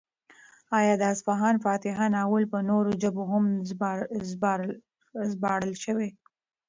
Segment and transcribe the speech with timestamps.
[0.77, 3.45] ایا د اصفهان فاتح ناول په نورو ژبو هم
[5.33, 6.09] ژباړل شوی؟